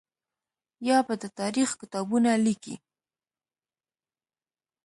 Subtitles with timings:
[0.87, 2.75] یا به د تاریخ کتابونه لیکي.